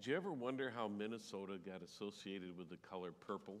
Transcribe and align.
Did 0.00 0.06
you 0.06 0.16
ever 0.16 0.32
wonder 0.32 0.72
how 0.74 0.88
Minnesota 0.88 1.58
got 1.62 1.82
associated 1.82 2.56
with 2.56 2.70
the 2.70 2.78
color 2.78 3.12
purple? 3.12 3.58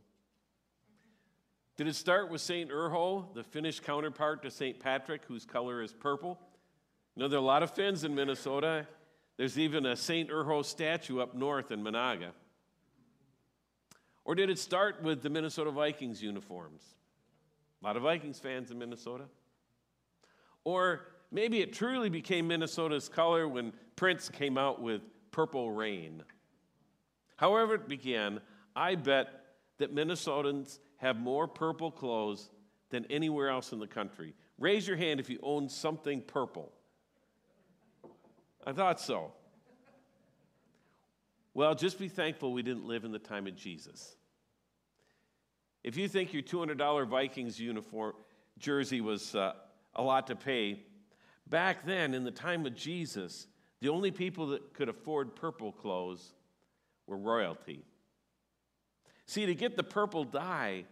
Did 1.76 1.86
it 1.86 1.94
start 1.94 2.30
with 2.30 2.40
St. 2.40 2.70
Urho, 2.70 3.34
the 3.34 3.44
Finnish 3.44 3.80
counterpart 3.80 4.42
to 4.44 4.50
St. 4.50 4.80
Patrick, 4.80 5.22
whose 5.26 5.44
color 5.44 5.82
is 5.82 5.92
purple? 5.92 6.38
You 7.14 7.20
know, 7.20 7.28
there 7.28 7.38
are 7.38 7.42
a 7.42 7.44
lot 7.44 7.62
of 7.62 7.72
Finns 7.72 8.04
in 8.04 8.14
Minnesota. 8.14 8.86
There's 9.36 9.58
even 9.58 9.84
a 9.84 9.94
St. 9.94 10.30
Urho 10.30 10.64
statue 10.64 11.20
up 11.20 11.34
north 11.34 11.72
in 11.72 11.84
Menahga. 11.84 12.30
Or 14.24 14.34
did 14.34 14.48
it 14.48 14.58
start 14.58 15.02
with 15.02 15.20
the 15.20 15.28
Minnesota 15.28 15.70
Vikings 15.70 16.22
uniforms? 16.22 16.80
A 17.82 17.86
lot 17.86 17.98
of 17.98 18.02
Vikings 18.02 18.38
fans 18.38 18.70
in 18.70 18.78
Minnesota. 18.78 19.24
Or 20.64 21.02
maybe 21.30 21.60
it 21.60 21.74
truly 21.74 22.08
became 22.08 22.48
Minnesota's 22.48 23.10
color 23.10 23.46
when 23.46 23.74
Prince 23.94 24.30
came 24.30 24.56
out 24.56 24.80
with 24.80 25.02
Purple 25.30 25.70
Rain. 25.70 26.22
However, 27.36 27.74
it 27.74 27.88
began, 27.88 28.40
I 28.76 28.94
bet 28.94 29.28
that 29.78 29.94
Minnesotans 29.94 30.78
have 30.98 31.18
more 31.18 31.48
purple 31.48 31.90
clothes 31.90 32.50
than 32.90 33.06
anywhere 33.06 33.48
else 33.48 33.72
in 33.72 33.78
the 33.78 33.86
country. 33.86 34.34
Raise 34.58 34.86
your 34.86 34.96
hand 34.96 35.20
if 35.20 35.30
you 35.30 35.38
own 35.42 35.68
something 35.68 36.20
purple. 36.20 36.72
I 38.66 38.72
thought 38.72 39.00
so. 39.00 39.32
Well, 41.54 41.74
just 41.74 41.98
be 41.98 42.08
thankful 42.08 42.52
we 42.52 42.62
didn't 42.62 42.86
live 42.86 43.04
in 43.04 43.12
the 43.12 43.18
time 43.18 43.46
of 43.46 43.56
Jesus. 43.56 44.16
If 45.82 45.96
you 45.96 46.08
think 46.08 46.32
your 46.32 46.42
$200 46.42 47.08
Vikings 47.08 47.58
uniform 47.58 48.12
jersey 48.58 49.00
was 49.00 49.34
uh, 49.34 49.54
a 49.94 50.02
lot 50.02 50.26
to 50.26 50.36
pay, 50.36 50.82
back 51.48 51.86
then, 51.86 52.12
in 52.12 52.24
the 52.24 52.30
time 52.30 52.66
of 52.66 52.74
Jesus, 52.74 53.46
the 53.80 53.88
only 53.88 54.10
people 54.10 54.48
that 54.48 54.74
could 54.74 54.88
afford 54.88 55.34
purple 55.34 55.72
clothes 55.72 56.34
were 57.06 57.16
royalty. 57.16 57.82
See, 59.26 59.46
to 59.46 59.54
get 59.54 59.76
the 59.76 59.82
purple 59.82 60.24
dye, 60.24 60.84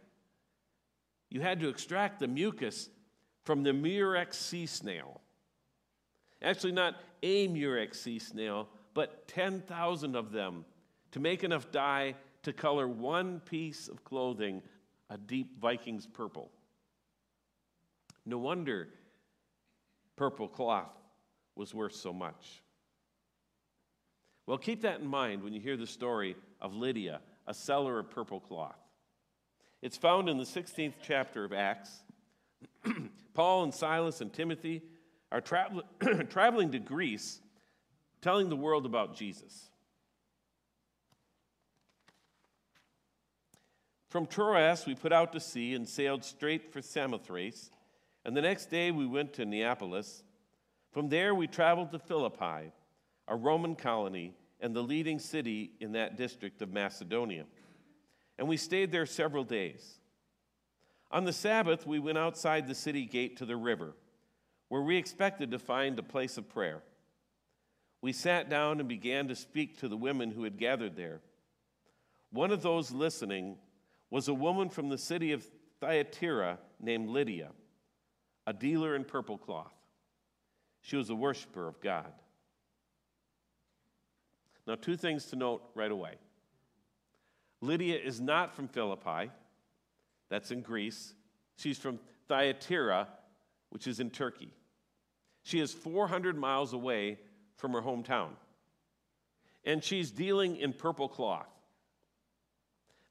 you 1.31 1.41
had 1.41 1.61
to 1.61 1.69
extract 1.69 2.21
the 2.21 2.29
mucus 2.29 2.89
from 3.45 3.63
the 3.63 3.73
murex 3.73 4.39
sea 4.39 4.67
snail. 4.67 5.21
Actually, 6.41 6.73
not 6.73 6.97
a 7.23 7.49
murex 7.49 8.01
sea 8.01 8.19
snail, 8.19 8.69
but 8.95 9.27
10,000 9.29 10.17
of 10.17 10.33
them 10.33 10.65
to 11.13 11.21
make 11.21 11.45
enough 11.45 11.71
dye 11.71 12.15
to 12.43 12.53
color 12.53 12.87
one 12.89 13.41
piece 13.41 13.89
of 13.89 14.05
clothing 14.05 14.63
a 15.11 15.19
deep 15.19 15.61
Viking's 15.61 16.07
purple. 16.07 16.51
No 18.25 18.39
wonder 18.39 18.89
purple 20.17 20.49
cloth 20.49 20.93
was 21.55 21.75
worth 21.75 21.95
so 21.95 22.13
much. 22.13 22.63
Well, 24.49 24.57
keep 24.57 24.81
that 24.81 25.01
in 25.01 25.07
mind 25.07 25.43
when 25.43 25.53
you 25.53 25.61
hear 25.61 25.77
the 25.77 25.87
story 25.87 26.35
of 26.59 26.75
Lydia, 26.75 27.21
a 27.47 27.53
seller 27.53 27.99
of 27.99 28.09
purple 28.09 28.41
cloth. 28.41 28.81
It's 29.83 29.99
found 29.99 30.31
in 30.31 30.39
the 30.39 30.45
16th 30.45 30.95
chapter 31.03 31.45
of 31.45 31.53
Acts. 31.53 31.91
Paul 33.35 33.65
and 33.65 33.75
Silas 33.75 34.23
and 34.23 34.33
Timothy 34.33 34.81
are 35.31 35.43
travel- 35.43 35.83
traveling 36.31 36.73
to 36.73 36.79
Greece, 36.79 37.41
telling 38.23 38.49
the 38.49 38.57
world 38.57 38.87
about 38.87 39.15
Jesus. 39.15 39.69
From 44.09 44.25
Troas, 44.25 44.87
we 44.87 44.95
put 44.95 45.13
out 45.13 45.35
to 45.35 45.41
sea 45.41 45.75
and 45.75 45.87
sailed 45.87 46.25
straight 46.25 46.73
for 46.73 46.81
Samothrace, 46.81 47.71
and 48.25 48.35
the 48.35 48.41
next 48.41 48.71
day 48.71 48.93
we 48.93 49.07
went 49.07 49.35
to 49.35 49.45
Neapolis. 49.45 50.23
From 50.93 51.11
there, 51.11 51.35
we 51.35 51.47
traveled 51.47 51.93
to 51.93 51.99
Philippi, 51.99 52.73
a 53.29 53.37
Roman 53.37 53.77
colony 53.77 54.35
and 54.61 54.75
the 54.75 54.83
leading 54.83 55.19
city 55.19 55.73
in 55.81 55.93
that 55.93 56.17
district 56.17 56.63
of 56.63 56.73
Macedonia. 56.73 57.45
And 58.39 58.49
we 58.49 58.57
stayed 58.57 58.91
there 58.91 59.07
several 59.07 59.45
days. 59.45 59.99
On 61.11 61.25
the 61.25 61.33
Sabbath, 61.33 61.87
we 61.87 61.99
went 61.99 62.19
outside 62.19 62.67
the 62.67 62.75
city 62.75 63.05
gate 63.07 63.37
to 63.39 63.47
the 63.47 63.57
river, 63.57 63.95
where 64.69 64.83
we 64.83 64.97
expected 64.97 65.51
to 65.51 65.59
find 65.59 65.99
a 65.99 66.03
place 66.03 66.37
of 66.37 66.49
prayer. 66.49 66.83
We 68.03 68.13
sat 68.13 68.49
down 68.49 68.81
and 68.81 68.89
began 68.89 69.29
to 69.29 69.35
speak 69.35 69.79
to 69.79 69.89
the 69.89 69.97
women 69.97 70.31
who 70.31 70.45
had 70.45 70.59
gathered 70.59 70.97
there. 70.97 71.21
One 72.31 72.51
of 72.51 72.63
those 72.63 72.93
listening 72.93 73.57
was 74.11 74.29
a 74.29 74.35
woman 74.35 74.69
from 74.69 74.89
the 74.89 74.99
city 74.99 75.33
of 75.33 75.45
Thyatira 75.81 76.59
named 76.81 77.09
Lydia, 77.09 77.51
a 78.47 78.53
dealer 78.53 78.95
in 78.95 79.05
purple 79.05 79.39
cloth. 79.39 79.73
She 80.83 80.97
was 80.97 81.11
a 81.11 81.15
worshiper 81.15 81.67
of 81.67 81.81
God. 81.81 82.13
Now, 84.69 84.75
two 84.75 84.99
things 84.99 85.25
to 85.27 85.37
note 85.37 85.63
right 85.75 85.91
away. 85.91 86.17
Lydia 87.63 87.97
is 87.97 88.21
not 88.21 88.55
from 88.55 88.69
Philippi, 88.69 89.31
that's 90.29 90.51
in 90.51 90.61
Greece. 90.61 91.15
She's 91.57 91.79
from 91.79 91.99
Thyatira, 92.29 93.09
which 93.71 93.87
is 93.87 93.99
in 93.99 94.11
Turkey. 94.11 94.53
She 95.43 95.59
is 95.59 95.73
400 95.73 96.37
miles 96.37 96.75
away 96.75 97.19
from 97.57 97.73
her 97.73 97.81
hometown. 97.81 98.29
And 99.65 99.83
she's 99.83 100.11
dealing 100.11 100.57
in 100.57 100.75
purple 100.75 101.09
cloth. 101.09 101.49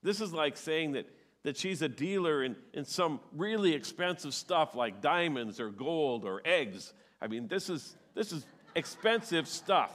This 0.03 0.21
is 0.21 0.31
like 0.31 0.57
saying 0.57 0.91
that, 0.91 1.07
that 1.41 1.57
she's 1.57 1.81
a 1.81 1.89
dealer 1.89 2.43
in, 2.43 2.55
in 2.75 2.85
some 2.85 3.19
really 3.35 3.73
expensive 3.73 4.35
stuff 4.35 4.75
like 4.75 5.01
diamonds 5.01 5.59
or 5.59 5.71
gold 5.71 6.23
or 6.23 6.39
eggs. 6.45 6.93
I 7.19 7.25
mean, 7.25 7.47
this 7.47 7.67
is, 7.67 7.95
this 8.13 8.31
is 8.31 8.45
expensive 8.75 9.47
stuff. 9.47 9.91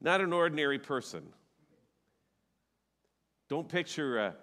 Not 0.00 0.20
an 0.20 0.32
ordinary 0.32 0.78
person. 0.78 1.22
Don't 3.48 3.68
picture 3.68 4.18
a, 4.18 4.34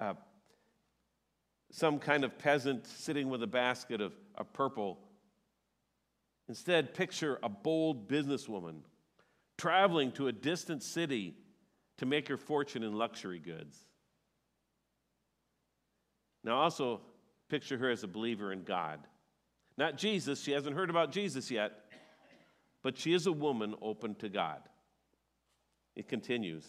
a, 0.00 0.16
some 1.70 1.98
kind 1.98 2.24
of 2.24 2.38
peasant 2.38 2.86
sitting 2.86 3.28
with 3.28 3.42
a 3.42 3.46
basket 3.46 4.00
of, 4.00 4.12
of 4.36 4.52
purple. 4.52 4.98
Instead, 6.48 6.94
picture 6.94 7.38
a 7.42 7.48
bold 7.48 8.08
businesswoman 8.08 8.76
traveling 9.58 10.12
to 10.12 10.28
a 10.28 10.32
distant 10.32 10.82
city 10.82 11.34
to 11.98 12.06
make 12.06 12.28
her 12.28 12.36
fortune 12.36 12.82
in 12.82 12.96
luxury 12.96 13.38
goods. 13.38 13.78
Now, 16.44 16.58
also 16.58 17.00
picture 17.48 17.76
her 17.78 17.90
as 17.90 18.04
a 18.04 18.08
believer 18.08 18.52
in 18.52 18.62
God. 18.62 19.00
Not 19.76 19.98
Jesus, 19.98 20.40
she 20.40 20.52
hasn't 20.52 20.76
heard 20.76 20.90
about 20.90 21.10
Jesus 21.10 21.50
yet, 21.50 21.72
but 22.82 22.96
she 22.96 23.12
is 23.12 23.26
a 23.26 23.32
woman 23.32 23.74
open 23.82 24.14
to 24.16 24.28
God. 24.28 24.60
It 25.96 26.08
continues. 26.08 26.64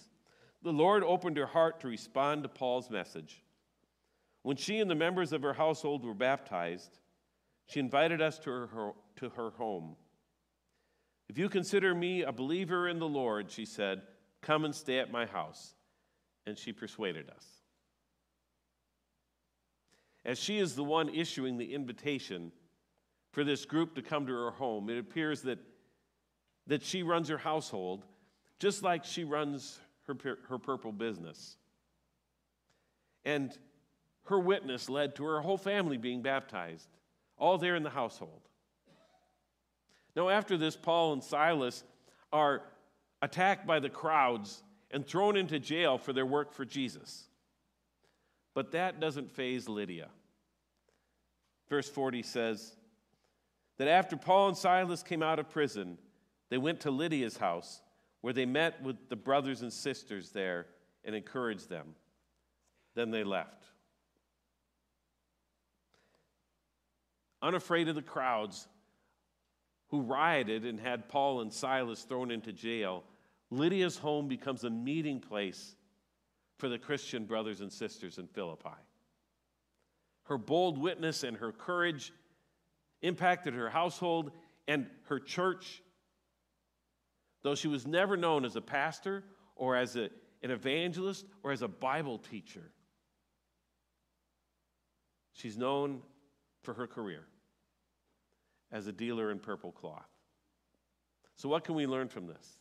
The 0.63 0.71
Lord 0.71 1.03
opened 1.03 1.37
her 1.37 1.45
heart 1.45 1.81
to 1.81 1.87
respond 1.87 2.43
to 2.43 2.49
Paul's 2.49 2.89
message. 2.89 3.43
When 4.41 4.57
she 4.57 4.79
and 4.79 4.89
the 4.89 4.95
members 4.95 5.33
of 5.33 5.41
her 5.43 5.53
household 5.53 6.05
were 6.05 6.13
baptized, 6.13 6.97
she 7.65 7.79
invited 7.79 8.21
us 8.21 8.39
to 8.39 8.49
her, 8.49 8.91
to 9.17 9.29
her 9.29 9.51
home. 9.51 9.97
If 11.29 11.37
you 11.37 11.49
consider 11.49 11.93
me 11.93 12.23
a 12.23 12.31
believer 12.31 12.87
in 12.87 12.99
the 12.99 13.07
Lord, 13.07 13.51
she 13.51 13.65
said, 13.65 14.01
Come 14.41 14.63
and 14.63 14.73
stay 14.73 14.99
at 14.99 15.11
my 15.11 15.25
house. 15.25 15.75
And 16.45 16.57
she 16.57 16.71
persuaded 16.71 17.29
us. 17.29 17.45
As 20.23 20.39
she 20.39 20.59
is 20.59 20.75
the 20.75 20.83
one 20.83 21.09
issuing 21.09 21.57
the 21.57 21.73
invitation 21.73 22.53
for 23.33 23.43
this 23.43 23.65
group 23.65 23.95
to 23.95 24.01
come 24.01 24.25
to 24.25 24.33
her 24.33 24.51
home, 24.51 24.89
it 24.89 24.97
appears 24.97 25.41
that, 25.41 25.59
that 26.67 26.83
she 26.83 27.03
runs 27.03 27.27
her 27.27 27.37
household 27.37 28.05
just 28.59 28.83
like 28.83 29.05
she 29.05 29.23
runs 29.23 29.79
her, 30.07 30.15
her 30.47 30.57
purple 30.57 30.91
business. 30.91 31.57
And 33.25 33.55
her 34.25 34.39
witness 34.39 34.89
led 34.89 35.15
to 35.15 35.25
her 35.25 35.41
whole 35.41 35.57
family 35.57 35.97
being 35.97 36.21
baptized, 36.21 36.87
all 37.37 37.57
there 37.57 37.75
in 37.75 37.83
the 37.83 37.89
household. 37.89 38.41
Now, 40.15 40.29
after 40.29 40.57
this, 40.57 40.75
Paul 40.75 41.13
and 41.13 41.23
Silas 41.23 41.83
are 42.33 42.63
attacked 43.21 43.65
by 43.65 43.79
the 43.79 43.89
crowds, 43.89 44.63
and 44.91 45.05
thrown 45.05 45.35
into 45.35 45.59
jail 45.59 45.97
for 45.97 46.13
their 46.13 46.25
work 46.25 46.53
for 46.53 46.65
Jesus. 46.65 47.27
But 48.53 48.71
that 48.71 48.99
doesn't 48.99 49.31
faze 49.31 49.67
Lydia. 49.67 50.07
Verse 51.69 51.89
40 51.89 52.23
says 52.23 52.75
that 53.77 53.87
after 53.87 54.15
Paul 54.15 54.49
and 54.49 54.57
Silas 54.57 55.03
came 55.03 55.21
out 55.21 55.39
of 55.39 55.49
prison, 55.49 55.97
they 56.49 56.57
went 56.57 56.79
to 56.81 56.91
Lydia's 56.91 57.37
house, 57.37 57.81
where 58.27 58.33
they 58.33 58.45
met 58.45 58.83
with 58.83 58.97
the 59.07 59.15
brothers 59.15 59.61
and 59.61 59.71
sisters 59.71 60.31
there 60.31 60.65
and 61.05 61.15
encouraged 61.15 61.69
them. 61.69 61.95
Then 62.93 63.09
they 63.09 63.23
left. 63.23 63.63
Unafraid 67.41 67.87
of 67.87 67.95
the 67.95 68.01
crowds, 68.01 68.67
who 69.91 70.01
rioted 70.01 70.65
and 70.65 70.77
had 70.77 71.07
Paul 71.07 71.39
and 71.39 71.53
Silas 71.53 72.03
thrown 72.03 72.29
into 72.29 72.51
jail, 72.51 73.05
Lydia's 73.49 73.97
home 73.97 74.27
becomes 74.27 74.65
a 74.65 74.69
meeting 74.69 75.21
place 75.21 75.77
for 76.57 76.67
the 76.67 76.77
Christian 76.77 77.23
brothers 77.23 77.61
and 77.61 77.71
sisters 77.71 78.17
in 78.17 78.27
Philippi. 78.27 78.75
Her 80.23 80.37
bold 80.37 80.77
witness 80.77 81.23
and 81.23 81.37
her 81.37 81.53
courage 81.53 82.11
impacted 83.01 83.53
her 83.53 83.69
household 83.69 84.31
and 84.67 84.87
her 85.03 85.21
church. 85.21 85.81
Though 87.43 87.55
she 87.55 87.67
was 87.67 87.85
never 87.85 88.17
known 88.17 88.45
as 88.45 88.55
a 88.55 88.61
pastor 88.61 89.23
or 89.55 89.75
as 89.75 89.95
a, 89.95 90.09
an 90.43 90.51
evangelist 90.51 91.25
or 91.43 91.51
as 91.51 91.61
a 91.61 91.67
Bible 91.67 92.17
teacher. 92.17 92.71
She's 95.33 95.57
known 95.57 96.01
for 96.63 96.73
her 96.73 96.87
career 96.87 97.25
as 98.71 98.87
a 98.87 98.91
dealer 98.91 99.31
in 99.31 99.39
purple 99.39 99.71
cloth. 99.71 100.09
So, 101.37 101.47
what 101.47 101.63
can 101.63 101.75
we 101.75 101.85
learn 101.85 102.09
from 102.09 102.25
this? 102.27 102.57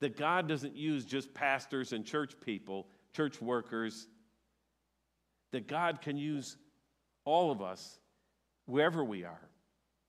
That 0.00 0.16
God 0.16 0.48
doesn't 0.48 0.74
use 0.74 1.04
just 1.04 1.32
pastors 1.32 1.92
and 1.92 2.04
church 2.04 2.34
people, 2.44 2.88
church 3.14 3.40
workers, 3.40 4.08
that 5.52 5.68
God 5.68 6.00
can 6.00 6.16
use 6.16 6.56
all 7.24 7.52
of 7.52 7.62
us, 7.62 8.00
wherever 8.66 9.04
we 9.04 9.24
are, 9.24 9.48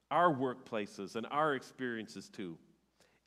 our 0.10 0.34
workplaces 0.34 1.16
and 1.16 1.28
our 1.30 1.54
experiences 1.54 2.28
too. 2.30 2.58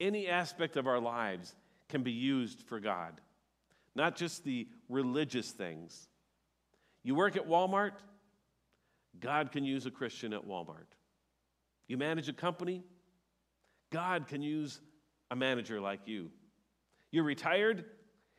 Any 0.00 0.28
aspect 0.28 0.76
of 0.76 0.86
our 0.86 1.00
lives 1.00 1.54
can 1.88 2.02
be 2.02 2.12
used 2.12 2.62
for 2.62 2.80
God, 2.80 3.20
not 3.94 4.16
just 4.16 4.44
the 4.44 4.68
religious 4.88 5.50
things. 5.50 6.08
You 7.02 7.14
work 7.14 7.36
at 7.36 7.48
Walmart, 7.48 7.92
God 9.20 9.52
can 9.52 9.64
use 9.64 9.86
a 9.86 9.90
Christian 9.90 10.32
at 10.32 10.46
Walmart. 10.46 10.88
You 11.88 11.96
manage 11.96 12.28
a 12.28 12.32
company, 12.32 12.82
God 13.90 14.26
can 14.26 14.42
use 14.42 14.80
a 15.30 15.36
manager 15.36 15.80
like 15.80 16.00
you. 16.06 16.30
You're 17.10 17.24
retired 17.24 17.84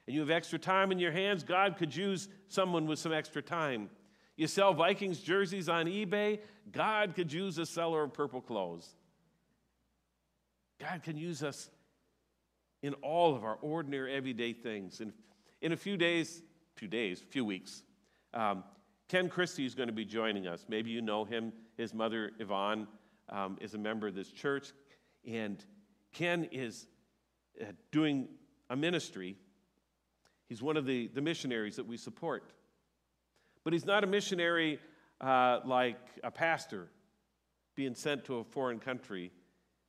and 0.06 0.13
you 0.13 0.19
have 0.19 0.30
extra 0.30 0.59
time 0.59 0.92
in 0.92 1.00
your 1.00 1.12
hands, 1.12 1.44
God 1.44 1.77
could 1.77 1.95
use 1.95 2.30
someone 2.48 2.86
with 2.86 3.00
some 3.00 3.13
extra 3.13 3.42
time. 3.42 3.89
You 4.36 4.48
sell 4.48 4.74
Vikings 4.74 5.19
jerseys 5.19 5.69
on 5.69 5.86
eBay, 5.86 6.39
God 6.71 7.15
could 7.15 7.31
use 7.31 7.57
a 7.57 7.65
seller 7.65 8.04
of 8.04 8.13
purple 8.13 8.42
clothes. 8.42 8.97
God 10.80 11.04
can 11.04 11.18
use 11.18 11.44
us 11.44 11.70
in 12.84 12.94
all 12.96 13.36
of 13.36 13.44
our 13.44 13.58
ordinary, 13.62 14.14
everyday 14.14 14.54
things. 14.54 15.02
And 15.02 15.14
in 15.62 15.72
a 15.72 15.78
few 15.78 15.98
days, 15.98 16.42
few 16.76 16.88
days, 16.88 17.24
few 17.30 17.44
weeks, 17.44 17.84
um, 18.34 18.64
Ken 19.08 19.30
Christie 19.30 19.66
is 19.66 19.74
going 19.74 19.88
to 19.88 19.94
be 19.94 20.06
joining 20.06 20.48
us. 20.48 20.66
Maybe 20.68 20.92
you 20.92 21.02
know 21.02 21.26
him. 21.26 21.54
His 21.78 21.94
mother, 21.94 22.32
Yvonne, 22.40 22.88
um, 23.30 23.58
is 23.62 23.74
a 23.74 23.78
member 23.78 24.08
of 24.08 24.16
this 24.16 24.30
church. 24.30 24.74
And 25.26 25.64
Ken 26.14 26.48
is 26.52 26.88
uh, 27.62 27.66
doing 27.92 28.28
a 28.70 28.76
ministry. 28.76 29.38
He's 30.48 30.62
one 30.62 30.78
of 30.78 30.86
the, 30.86 31.08
the 31.08 31.22
missionaries 31.22 31.78
that 31.78 31.88
we 31.88 31.98
support. 31.98 32.52
But 33.64 33.74
he's 33.74 33.86
not 33.86 34.04
a 34.04 34.08
missionary 34.08 34.80
uh, 35.20 35.60
like 35.66 36.00
a 36.24 36.32
pastor 36.32 36.88
being 37.76 37.96
sent 37.96 38.26
to 38.26 38.38
a 38.38 38.44
foreign 38.44 38.80
country. 38.80 39.32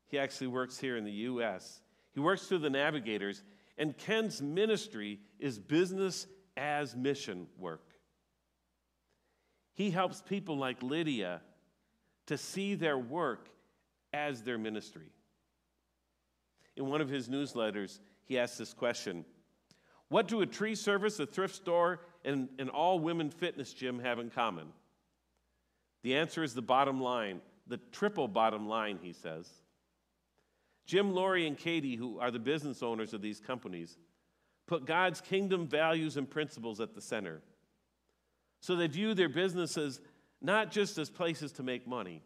He 0.08 0.19
actually 0.19 0.49
works 0.49 0.78
here 0.78 0.96
in 0.96 1.05
the 1.05 1.12
U.S. 1.12 1.81
He 2.12 2.20
works 2.20 2.46
through 2.46 2.58
the 2.58 2.70
navigators, 2.70 3.43
and 3.76 3.96
Ken's 3.96 4.43
ministry 4.43 5.20
is 5.38 5.58
business 5.58 6.26
as 6.56 6.96
mission 6.96 7.46
work. 7.58 7.84
He 9.75 9.90
helps 9.90 10.22
people 10.22 10.58
like 10.58 10.82
Lydia 10.82 11.40
to 12.26 12.37
see 12.37 12.75
their 12.75 12.99
work 12.99 13.49
as 14.12 14.43
their 14.43 14.58
ministry. 14.58 15.12
In 16.76 16.87
one 16.87 17.00
of 17.00 17.08
his 17.08 17.28
newsletters, 17.28 18.00
he 18.25 18.38
asks 18.38 18.58
this 18.58 18.72
question 18.72 19.25
What 20.08 20.26
do 20.26 20.40
a 20.40 20.46
tree 20.46 20.75
service, 20.75 21.20
a 21.20 21.26
thrift 21.26 21.54
store, 21.54 22.00
and 22.25 22.49
an 22.58 22.70
all 22.70 22.99
women 22.99 23.31
fitness 23.31 23.72
gym 23.72 24.00
have 24.00 24.19
in 24.19 24.31
common? 24.31 24.69
The 26.02 26.16
answer 26.16 26.43
is 26.43 26.54
the 26.54 26.62
bottom 26.62 27.00
line, 27.00 27.40
the 27.66 27.78
triple 27.93 28.26
bottom 28.26 28.69
line, 28.69 28.99
he 29.02 29.12
says. 29.12 29.49
Jim, 30.88 31.12
Lori, 31.12 31.46
and 31.46 31.56
Katie, 31.56 31.96
who 31.96 32.19
are 32.19 32.31
the 32.31 32.38
business 32.38 32.82
owners 32.82 33.12
of 33.12 33.20
these 33.20 33.40
companies, 33.40 33.99
put 34.67 34.87
God's 34.87 35.20
kingdom 35.20 35.67
values 35.67 36.17
and 36.17 36.29
principles 36.29 36.81
at 36.81 36.94
the 36.94 37.02
center. 37.02 37.43
So 38.61 38.75
they 38.75 38.87
view 38.87 39.12
their 39.12 39.29
businesses 39.29 40.00
not 40.40 40.70
just 40.70 40.96
as 40.96 41.11
places 41.11 41.52
to 41.52 41.62
make 41.62 41.87
money, 41.87 42.23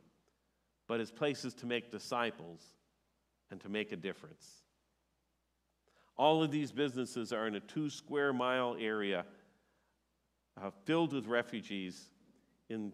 but 0.86 1.00
as 1.00 1.10
places 1.10 1.54
to 1.54 1.66
make 1.66 1.90
disciples 1.90 2.62
and 3.50 3.60
to 3.62 3.68
make 3.68 3.90
a 3.90 3.96
difference. 3.96 4.62
All 6.16 6.40
of 6.42 6.52
these 6.52 6.70
businesses 6.70 7.32
are 7.32 7.48
in 7.48 7.56
a 7.56 7.60
two 7.60 7.90
square 7.90 8.32
mile 8.32 8.76
area 8.78 9.24
uh, 10.62 10.70
filled 10.84 11.12
with 11.14 11.26
refugees 11.26 12.10
in 12.68 12.92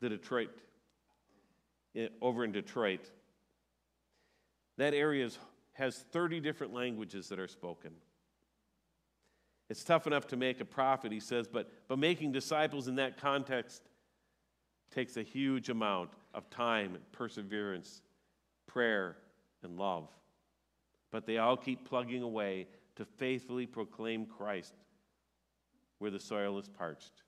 the 0.00 0.08
Detroit, 0.08 0.50
in, 1.94 2.10
over 2.22 2.44
in 2.44 2.52
Detroit. 2.52 3.10
That 4.78 4.94
area 4.94 5.26
is, 5.26 5.38
has 5.72 5.96
30 6.12 6.40
different 6.40 6.72
languages 6.72 7.28
that 7.28 7.38
are 7.38 7.48
spoken. 7.48 7.90
It's 9.68 9.84
tough 9.84 10.06
enough 10.06 10.26
to 10.28 10.36
make 10.36 10.60
a 10.60 10.64
profit, 10.64 11.12
he 11.12 11.20
says, 11.20 11.46
but, 11.46 11.70
but 11.88 11.98
making 11.98 12.32
disciples 12.32 12.88
in 12.88 12.94
that 12.94 13.20
context 13.20 13.82
takes 14.90 15.16
a 15.16 15.22
huge 15.22 15.68
amount 15.68 16.10
of 16.32 16.48
time, 16.48 16.96
perseverance, 17.12 18.00
prayer, 18.66 19.16
and 19.62 19.76
love. 19.76 20.08
But 21.10 21.26
they 21.26 21.38
all 21.38 21.56
keep 21.56 21.86
plugging 21.86 22.22
away 22.22 22.68
to 22.96 23.04
faithfully 23.04 23.66
proclaim 23.66 24.26
Christ 24.26 24.74
where 25.98 26.10
the 26.10 26.20
soil 26.20 26.58
is 26.58 26.68
parched. 26.68 27.22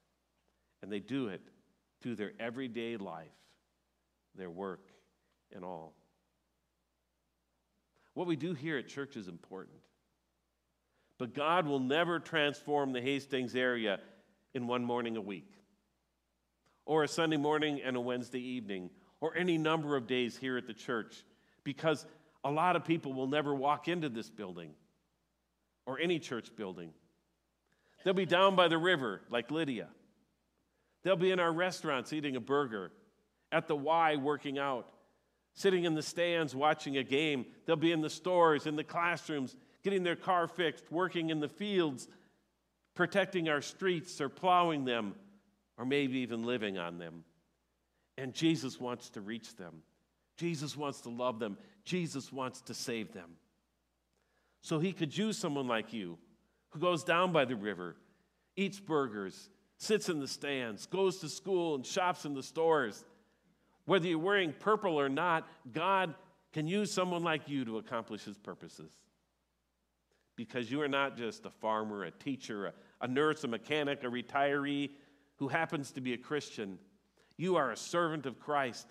And 0.82 0.90
they 0.90 1.00
do 1.00 1.28
it 1.28 1.42
through 2.00 2.14
their 2.14 2.32
everyday 2.40 2.96
life, 2.96 3.26
their 4.34 4.50
work, 4.50 4.86
and 5.54 5.64
all. 5.64 5.94
What 8.14 8.26
we 8.26 8.36
do 8.36 8.54
here 8.54 8.78
at 8.78 8.88
church 8.88 9.16
is 9.16 9.28
important. 9.28 9.78
But 11.18 11.34
God 11.34 11.66
will 11.66 11.80
never 11.80 12.18
transform 12.18 12.92
the 12.92 13.00
Hastings 13.00 13.54
area 13.54 14.00
in 14.54 14.66
one 14.66 14.84
morning 14.84 15.16
a 15.16 15.20
week, 15.20 15.52
or 16.86 17.04
a 17.04 17.08
Sunday 17.08 17.36
morning 17.36 17.80
and 17.84 17.96
a 17.96 18.00
Wednesday 18.00 18.40
evening, 18.40 18.90
or 19.20 19.36
any 19.36 19.58
number 19.58 19.96
of 19.96 20.06
days 20.06 20.36
here 20.36 20.56
at 20.56 20.66
the 20.66 20.74
church, 20.74 21.24
because 21.62 22.06
a 22.42 22.50
lot 22.50 22.74
of 22.74 22.84
people 22.84 23.12
will 23.12 23.26
never 23.26 23.54
walk 23.54 23.86
into 23.86 24.08
this 24.08 24.30
building 24.30 24.72
or 25.86 25.98
any 26.00 26.18
church 26.18 26.54
building. 26.56 26.92
They'll 28.02 28.14
be 28.14 28.26
down 28.26 28.56
by 28.56 28.68
the 28.68 28.78
river, 28.78 29.20
like 29.30 29.50
Lydia. 29.50 29.88
They'll 31.02 31.16
be 31.16 31.30
in 31.30 31.40
our 31.40 31.52
restaurants 31.52 32.12
eating 32.12 32.36
a 32.36 32.40
burger, 32.40 32.92
at 33.52 33.68
the 33.68 33.76
Y 33.76 34.16
working 34.16 34.58
out, 34.58 34.88
sitting 35.54 35.84
in 35.84 35.94
the 35.94 36.02
stands 36.02 36.54
watching 36.54 36.96
a 36.96 37.02
game. 37.02 37.46
They'll 37.66 37.76
be 37.76 37.92
in 37.92 38.00
the 38.00 38.10
stores, 38.10 38.66
in 38.66 38.76
the 38.76 38.84
classrooms, 38.84 39.56
getting 39.82 40.02
their 40.02 40.16
car 40.16 40.48
fixed, 40.48 40.90
working 40.90 41.30
in 41.30 41.40
the 41.40 41.48
fields, 41.48 42.08
protecting 42.94 43.48
our 43.48 43.62
streets 43.62 44.20
or 44.20 44.28
plowing 44.28 44.84
them, 44.84 45.14
or 45.76 45.84
maybe 45.84 46.18
even 46.18 46.44
living 46.44 46.78
on 46.78 46.98
them. 46.98 47.24
And 48.18 48.34
Jesus 48.34 48.78
wants 48.78 49.10
to 49.10 49.20
reach 49.20 49.56
them. 49.56 49.82
Jesus 50.36 50.76
wants 50.76 51.00
to 51.02 51.10
love 51.10 51.38
them. 51.38 51.56
Jesus 51.84 52.32
wants 52.32 52.60
to 52.62 52.74
save 52.74 53.12
them. 53.12 53.30
So 54.62 54.78
he 54.78 54.92
could 54.92 55.16
use 55.16 55.38
someone 55.38 55.66
like 55.66 55.92
you 55.92 56.18
who 56.70 56.80
goes 56.80 57.02
down 57.02 57.32
by 57.32 57.44
the 57.44 57.56
river, 57.56 57.96
eats 58.56 58.78
burgers, 58.78 59.50
sits 59.78 60.08
in 60.08 60.20
the 60.20 60.28
stands, 60.28 60.86
goes 60.86 61.18
to 61.18 61.28
school, 61.28 61.74
and 61.74 61.86
shops 61.86 62.24
in 62.24 62.34
the 62.34 62.42
stores. 62.42 63.04
Whether 63.90 64.06
you're 64.06 64.20
wearing 64.20 64.52
purple 64.52 65.00
or 65.00 65.08
not, 65.08 65.48
God 65.72 66.14
can 66.52 66.68
use 66.68 66.92
someone 66.92 67.24
like 67.24 67.48
you 67.48 67.64
to 67.64 67.78
accomplish 67.78 68.22
his 68.22 68.38
purposes 68.38 68.92
because 70.36 70.70
you 70.70 70.80
are 70.80 70.86
not 70.86 71.16
just 71.16 71.44
a 71.44 71.50
farmer, 71.50 72.04
a 72.04 72.12
teacher, 72.12 72.66
a, 72.66 72.72
a 73.00 73.08
nurse, 73.08 73.42
a 73.42 73.48
mechanic, 73.48 74.04
a 74.04 74.06
retiree 74.06 74.90
who 75.38 75.48
happens 75.48 75.90
to 75.90 76.00
be 76.00 76.12
a 76.12 76.16
Christian. 76.16 76.78
You 77.36 77.56
are 77.56 77.72
a 77.72 77.76
servant 77.76 78.26
of 78.26 78.38
Christ 78.38 78.86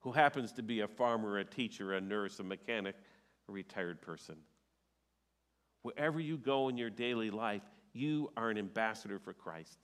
who 0.00 0.12
happens 0.12 0.52
to 0.52 0.62
be 0.62 0.80
a 0.80 0.86
farmer, 0.86 1.38
a 1.38 1.44
teacher, 1.46 1.94
a 1.94 2.00
nurse, 2.02 2.38
a 2.38 2.44
mechanic, 2.44 2.96
a 3.48 3.52
retired 3.52 4.02
person. 4.02 4.36
Wherever 5.80 6.20
you 6.20 6.36
go 6.36 6.68
in 6.68 6.76
your 6.76 6.90
daily 6.90 7.30
life, 7.30 7.62
you 7.94 8.30
are 8.36 8.50
an 8.50 8.58
ambassador 8.58 9.18
for 9.18 9.32
Christ. 9.32 9.78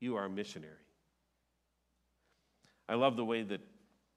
You 0.00 0.16
are 0.16 0.24
a 0.24 0.30
missionary. 0.30 0.86
I 2.88 2.94
love 2.94 3.16
the 3.16 3.24
way 3.24 3.42
that 3.42 3.60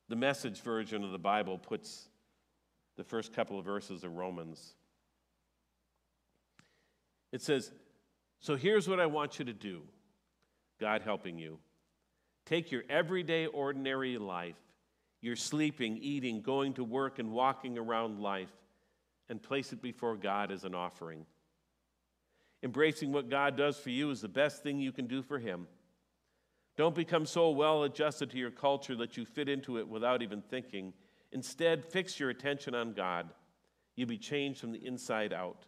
the 0.10 0.16
message 0.16 0.62
version 0.62 1.04
of 1.04 1.12
the 1.12 1.18
Bible 1.18 1.58
puts 1.58 2.10
the 2.98 3.04
first 3.04 3.34
couple 3.34 3.60
of 3.60 3.66
verses 3.66 4.04
of 4.04 4.16
Romans. 4.16 4.76
It 7.32 7.42
says, 7.42 7.72
So 8.40 8.56
here's 8.56 8.88
what 8.88 9.00
I 9.00 9.06
want 9.06 9.40
you 9.40 9.46
to 9.46 9.54
do, 9.54 9.82
God 10.80 11.02
helping 11.02 11.38
you. 11.38 11.60
Take 12.46 12.72
your 12.72 12.84
everyday, 12.90 13.48
ordinary 13.48 14.18
life, 14.18 14.56
your 15.22 15.36
sleeping, 15.36 15.98
eating, 15.98 16.42
going 16.42 16.74
to 16.74 16.84
work, 16.84 17.18
and 17.20 17.32
walking 17.32 17.78
around 17.78 18.20
life, 18.20 18.52
and 19.30 19.42
place 19.42 19.74
it 19.74 19.82
before 19.82 20.16
God 20.16 20.52
as 20.52 20.64
an 20.64 20.76
offering. 20.76 21.26
Embracing 22.62 23.12
what 23.12 23.30
God 23.30 23.58
does 23.58 23.78
for 23.78 23.90
you 23.90 24.12
is 24.12 24.22
the 24.22 24.28
best 24.28 24.64
thing 24.64 24.80
you 24.80 24.92
can 24.92 25.08
do 25.08 25.22
for 25.22 25.40
Him. 25.40 25.68
Don't 26.78 26.96
become 26.96 27.26
so 27.26 27.50
well 27.52 27.84
adjusted 27.84 28.30
to 28.32 28.38
your 28.38 28.52
culture 28.52 28.96
that 28.98 29.16
you 29.16 29.26
fit 29.26 29.48
into 29.48 29.78
it 29.78 29.88
without 29.88 30.22
even 30.22 30.42
thinking. 30.42 30.94
Instead, 31.32 31.86
fix 31.86 32.20
your 32.20 32.30
attention 32.30 32.76
on 32.76 32.94
God. 32.94 33.30
You'll 33.96 34.10
be 34.10 34.18
changed 34.18 34.60
from 34.60 34.74
the 34.74 34.86
inside 34.86 35.32
out. 35.32 35.66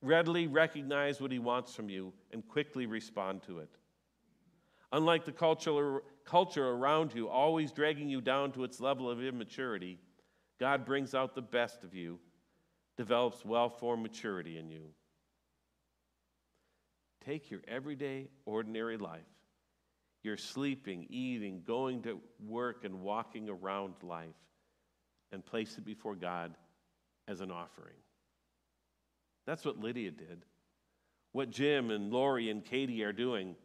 Readily 0.00 0.48
recognize 0.48 1.20
what 1.20 1.30
He 1.30 1.38
wants 1.38 1.74
from 1.74 1.88
you 1.88 2.12
and 2.32 2.46
quickly 2.46 2.86
respond 2.86 3.42
to 3.44 3.60
it. 3.60 3.70
Unlike 4.90 5.24
the 5.24 5.32
culture, 5.32 6.02
culture 6.24 6.68
around 6.68 7.14
you, 7.14 7.28
always 7.28 7.70
dragging 7.72 8.08
you 8.08 8.20
down 8.20 8.52
to 8.52 8.64
its 8.64 8.80
level 8.80 9.08
of 9.08 9.22
immaturity, 9.22 9.98
God 10.58 10.84
brings 10.84 11.14
out 11.14 11.34
the 11.34 11.42
best 11.42 11.82
of 11.82 11.94
you, 11.94 12.18
develops 12.96 13.44
well 13.44 13.70
formed 13.70 14.02
maturity 14.02 14.58
in 14.58 14.68
you. 14.68 14.88
Take 17.24 17.50
your 17.50 17.60
everyday, 17.68 18.28
ordinary 18.44 18.98
life, 18.98 19.31
your 20.22 20.36
sleeping, 20.36 21.06
eating, 21.10 21.62
going 21.66 22.02
to 22.02 22.20
work, 22.46 22.84
and 22.84 23.00
walking 23.02 23.48
around 23.48 23.94
life, 24.02 24.28
and 25.32 25.44
place 25.44 25.76
it 25.78 25.84
before 25.84 26.14
God 26.14 26.54
as 27.26 27.40
an 27.40 27.50
offering. 27.50 27.94
That's 29.46 29.64
what 29.64 29.78
Lydia 29.78 30.10
did. 30.10 30.44
What 31.32 31.50
Jim 31.50 31.90
and 31.90 32.12
Lori 32.12 32.50
and 32.50 32.64
Katie 32.64 33.02
are 33.02 33.12
doing, 33.12 33.56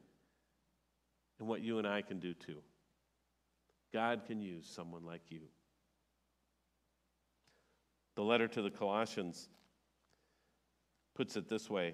and 1.40 1.48
what 1.48 1.62
you 1.62 1.78
and 1.78 1.88
I 1.88 2.02
can 2.02 2.20
do 2.20 2.34
too. 2.34 2.62
God 3.94 4.24
can 4.26 4.42
use 4.42 4.68
someone 4.68 5.06
like 5.06 5.22
you. 5.30 5.42
The 8.16 8.24
letter 8.24 8.48
to 8.48 8.62
the 8.62 8.72
Colossians 8.72 9.48
puts 11.16 11.36
it 11.36 11.48
this 11.48 11.70
way 11.70 11.94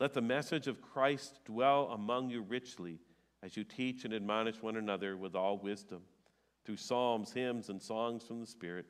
Let 0.00 0.14
the 0.14 0.20
message 0.20 0.66
of 0.66 0.80
Christ 0.80 1.40
dwell 1.44 1.90
among 1.92 2.30
you 2.30 2.42
richly 2.42 3.00
as 3.42 3.56
you 3.56 3.64
teach 3.64 4.04
and 4.04 4.14
admonish 4.14 4.62
one 4.62 4.76
another 4.76 5.16
with 5.16 5.34
all 5.34 5.58
wisdom, 5.58 6.02
through 6.64 6.76
psalms, 6.76 7.32
hymns, 7.32 7.68
and 7.68 7.80
songs 7.80 8.24
from 8.24 8.40
the 8.40 8.46
Spirit, 8.46 8.86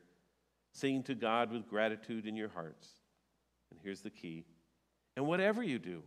singing 0.71 1.03
to 1.03 1.15
God 1.15 1.51
with 1.51 1.67
gratitude 1.67 2.25
in 2.25 2.35
your 2.35 2.49
hearts. 2.49 2.87
And 3.71 3.79
here's 3.81 4.01
the 4.01 4.09
key 4.09 4.45
and 5.19 5.27
whatever 5.27 5.61
you 5.61 5.79
do, 5.79 6.01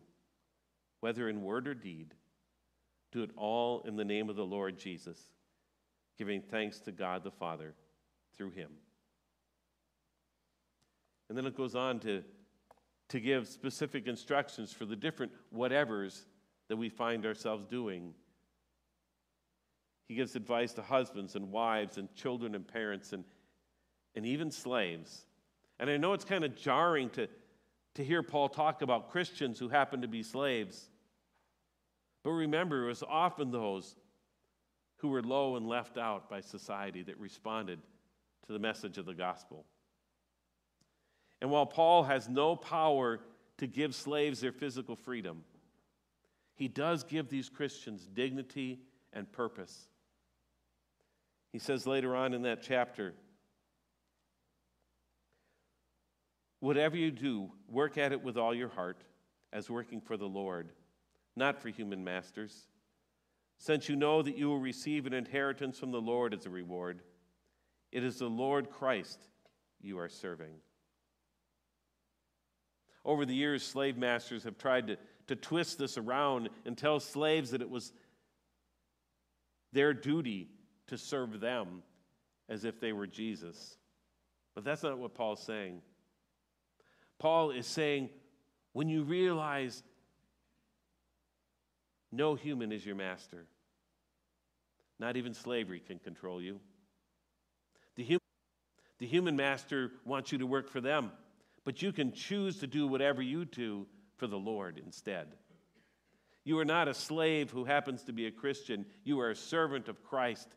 whether 1.00 1.28
in 1.28 1.42
word 1.42 1.68
or 1.68 1.75
deed, 1.75 2.14
do 3.11 3.23
it 3.23 3.30
all 3.37 3.82
in 3.82 3.94
the 3.94 4.06
name 4.06 4.30
of 4.30 4.37
the 4.37 4.44
Lord 4.44 4.78
Jesus, 4.78 5.18
giving 6.16 6.40
thanks 6.40 6.80
to 6.80 6.92
God 6.92 7.23
the 7.23 7.30
Father 7.30 7.75
through 8.35 8.52
him. 8.52 8.71
And 11.28 11.37
then 11.37 11.44
it 11.44 11.54
goes 11.54 11.75
on 11.75 12.00
to 12.00 12.23
to 13.12 13.21
give 13.21 13.47
specific 13.47 14.07
instructions 14.07 14.73
for 14.73 14.87
the 14.87 14.97
different 14.97 15.31
whatevers 15.54 16.25
that 16.69 16.78
we 16.78 16.88
find 16.88 17.26
ourselves 17.26 17.66
doing. 17.66 18.14
He 20.09 20.14
gives 20.14 20.35
advice 20.35 20.73
to 20.75 20.83
husbands 20.83 21.37
and 21.37 21.52
wives 21.52 21.99
and 21.99 22.12
children 22.14 22.54
and 22.54 22.66
parents 22.66 23.12
and, 23.12 23.25
and 24.14 24.25
even 24.25 24.50
slaves. 24.50 25.26
And 25.78 25.90
I 25.90 25.99
know 25.99 26.14
it's 26.14 26.25
kind 26.25 26.42
of 26.42 26.57
jarring 26.57 27.11
to, 27.11 27.28
to 27.97 28.02
hear 28.02 28.23
Paul 28.23 28.49
talk 28.49 28.81
about 28.81 29.11
Christians 29.11 29.59
who 29.59 29.69
happen 29.69 30.00
to 30.00 30.09
be 30.09 30.23
slaves. 30.23 30.88
But 32.25 32.31
remember, 32.31 32.85
it 32.85 32.88
was 32.88 33.02
often 33.07 33.50
those 33.50 33.95
who 34.97 35.09
were 35.09 35.23
low 35.23 35.57
and 35.57 35.69
left 35.69 35.99
out 35.99 36.31
by 36.31 36.40
society 36.40 37.02
that 37.02 37.21
responded 37.21 37.78
to 38.47 38.54
the 38.54 38.59
message 38.59 38.97
of 38.97 39.04
the 39.04 39.14
gospel. 39.14 39.66
And 41.42 41.50
while 41.50 41.66
Paul 41.66 42.04
has 42.04 42.28
no 42.28 42.54
power 42.54 43.18
to 43.58 43.66
give 43.66 43.96
slaves 43.96 44.40
their 44.40 44.52
physical 44.52 44.94
freedom, 44.94 45.42
he 46.54 46.68
does 46.68 47.02
give 47.02 47.28
these 47.28 47.49
Christians 47.49 48.06
dignity 48.06 48.78
and 49.12 49.30
purpose. 49.30 49.88
He 51.50 51.58
says 51.58 51.84
later 51.84 52.14
on 52.14 52.32
in 52.32 52.42
that 52.42 52.62
chapter, 52.62 53.14
Whatever 56.61 56.96
you 56.96 57.11
do, 57.11 57.50
work 57.68 57.99
at 57.99 58.12
it 58.12 58.22
with 58.22 58.37
all 58.37 58.54
your 58.54 58.68
heart, 58.68 59.02
as 59.52 59.68
working 59.68 60.00
for 60.00 60.16
the 60.16 60.28
Lord, 60.28 60.70
not 61.34 61.61
for 61.61 61.70
human 61.70 62.04
masters, 62.04 62.68
since 63.58 63.88
you 63.88 63.96
know 63.96 64.22
that 64.22 64.38
you 64.38 64.46
will 64.46 64.61
receive 64.61 65.06
an 65.06 65.12
inheritance 65.12 65.80
from 65.80 65.90
the 65.90 66.00
Lord 66.00 66.34
as 66.34 66.46
a 66.46 66.50
reward. 66.50 67.02
It 67.90 68.04
is 68.04 68.20
the 68.20 68.28
Lord 68.28 68.70
Christ 68.70 69.18
you 69.80 69.99
are 69.99 70.08
serving. 70.08 70.52
Over 73.04 73.26
the 73.26 73.35
years, 73.35 73.64
slave 73.64 73.97
masters 73.97 74.44
have 74.44 74.59
tried 74.59 74.87
to, 74.88 74.97
to 75.26 75.37
twist 75.37 75.78
this 75.78 75.99
around 75.99 76.49
and 76.64 76.76
tell 76.76 77.00
slaves 77.00 77.50
that 77.50 77.62
it 77.62 77.71
was 77.71 77.92
their 79.73 79.92
duty 79.92 80.49
to 80.88 80.99
serve 80.99 81.40
them 81.40 81.82
as 82.49 82.64
if 82.64 82.80
they 82.80 82.92
were 82.92 83.06
Jesus. 83.06 83.76
But 84.54 84.64
that's 84.64 84.82
not 84.82 84.99
what 84.99 85.14
Paul's 85.14 85.42
saying. 85.42 85.80
Paul 87.18 87.50
is 87.50 87.66
saying 87.66 88.11
when 88.73 88.88
you 88.88 89.02
realize 89.02 89.82
no 92.11 92.35
human 92.35 92.73
is 92.73 92.85
your 92.85 92.94
master, 92.94 93.47
not 94.99 95.16
even 95.16 95.35
slavery 95.35 95.80
can 95.80 95.99
control 95.99 96.40
you. 96.40 96.61
The 97.97 98.04
human, 98.04 98.21
the 98.99 99.06
human 99.06 99.35
master 99.35 99.92
wants 100.04 100.30
you 100.30 100.38
to 100.38 100.47
work 100.47 100.68
for 100.68 100.80
them 100.80 101.11
but 101.64 101.83
you 101.83 101.92
can 101.92 102.12
choose 102.12 102.59
to 102.59 102.66
do 102.66 102.87
whatever 102.87 103.23
you 103.23 103.45
do 103.45 103.87
for 104.16 104.26
the 104.26 104.38
Lord 104.38 104.81
instead. 104.85 105.28
You 106.45 106.59
are 106.59 106.64
not 106.64 106.88
a 106.88 106.95
slave 106.95 107.50
who 107.50 107.64
happens 107.64 108.02
to 108.04 108.12
be 108.12 108.26
a 108.26 108.31
Christian, 108.31 108.85
you 109.04 109.21
are 109.21 109.31
a 109.31 109.37
servant 109.37 109.88
of 109.88 110.02
Christ 110.02 110.49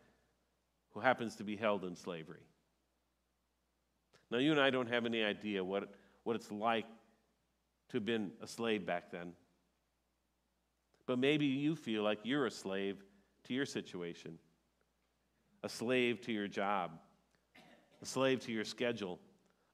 who 0.91 1.00
happens 1.00 1.35
to 1.35 1.43
be 1.43 1.55
held 1.55 1.83
in 1.83 1.95
slavery. 1.95 2.41
Now, 4.31 4.39
you 4.39 4.51
and 4.51 4.59
I 4.59 4.69
don't 4.69 4.89
have 4.89 5.05
any 5.05 5.24
idea 5.24 5.63
what, 5.63 5.93
what 6.24 6.35
it's 6.35 6.51
like 6.51 6.85
to 7.89 7.97
have 7.97 8.05
been 8.05 8.31
a 8.41 8.47
slave 8.47 8.85
back 8.85 9.12
then. 9.12 9.33
But 11.05 11.19
maybe 11.19 11.45
you 11.45 11.75
feel 11.75 12.01
like 12.01 12.19
you're 12.24 12.47
a 12.47 12.51
slave 12.51 13.03
to 13.43 13.53
your 13.53 13.65
situation, 13.65 14.39
a 15.63 15.69
slave 15.69 16.21
to 16.21 16.31
your 16.31 16.47
job, 16.47 16.91
a 18.01 18.05
slave 18.05 18.39
to 18.41 18.51
your 18.51 18.65
schedule, 18.65 19.19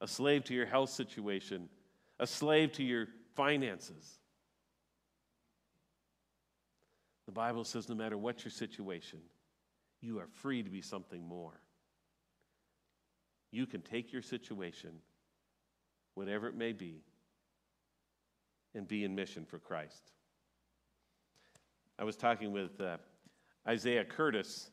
a 0.01 0.07
slave 0.07 0.43
to 0.45 0.53
your 0.53 0.65
health 0.65 0.89
situation, 0.89 1.69
a 2.19 2.27
slave 2.27 2.73
to 2.73 2.83
your 2.83 3.07
finances. 3.35 4.19
The 7.27 7.31
Bible 7.31 7.63
says 7.63 7.87
no 7.87 7.95
matter 7.95 8.17
what 8.17 8.43
your 8.43 8.51
situation, 8.51 9.19
you 10.01 10.19
are 10.19 10.27
free 10.27 10.63
to 10.63 10.69
be 10.69 10.81
something 10.81 11.25
more. 11.25 11.61
You 13.51 13.67
can 13.67 13.81
take 13.81 14.11
your 14.11 14.23
situation, 14.23 14.91
whatever 16.15 16.47
it 16.47 16.55
may 16.55 16.73
be, 16.73 17.03
and 18.73 18.87
be 18.87 19.03
in 19.03 19.13
mission 19.13 19.45
for 19.45 19.59
Christ. 19.59 20.11
I 21.99 22.03
was 22.03 22.15
talking 22.15 22.51
with 22.51 22.81
uh, 22.81 22.97
Isaiah 23.67 24.05
Curtis, 24.05 24.71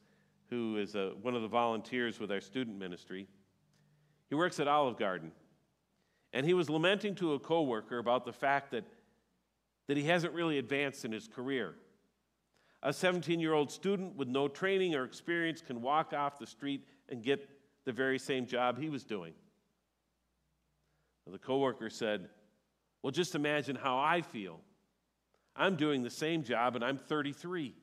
who 0.49 0.79
is 0.79 0.97
uh, 0.97 1.11
one 1.21 1.35
of 1.35 1.43
the 1.43 1.49
volunteers 1.49 2.19
with 2.19 2.33
our 2.33 2.41
student 2.41 2.79
ministry. 2.79 3.29
He 4.29 4.35
works 4.35 4.61
at 4.61 4.69
Olive 4.69 4.99
Garden. 4.99 5.33
And 6.33 6.45
he 6.45 6.55
was 6.55 6.69
lamenting 6.69 7.15
to 7.17 7.33
a 7.33 7.39
coworker 7.39 7.99
about 7.99 8.25
the 8.25 8.33
fact 8.33 8.73
that, 8.73 8.85
that 9.87 9.97
he 9.97 10.05
hasn't 10.05 10.35
really 10.35 10.59
advanced 10.59 11.05
in 11.05 11.13
his 11.13 11.27
career. 11.27 11.75
A 12.83 12.93
17 12.93 13.41
year 13.41 13.55
old 13.55 13.71
student 13.71 14.17
with 14.17 14.29
no 14.29 14.47
training 14.47 14.95
or 14.95 15.05
experience 15.05 15.63
can 15.63 15.83
walk 15.83 16.13
off 16.13 16.39
the 16.39 16.47
street 16.47 16.87
and 17.09 17.23
get 17.23 17.49
the 17.85 17.93
very 17.93 18.19
same 18.19 18.47
job 18.47 18.79
he 18.79 18.91
was 18.91 19.05
doing. 19.05 19.33
The 21.31 21.39
coworker 21.39 21.91
said, 21.91 22.29
Well, 23.03 23.11
just 23.11 23.35
imagine 23.35 23.77
how 23.77 23.99
I 23.99 24.23
feel. 24.23 24.61
I'm 25.55 25.77
doing 25.77 26.03
the 26.03 26.11
same 26.11 26.43
job 26.43 26.77
and 26.77 26.85
I'm 26.85 26.97
33. 26.97 27.75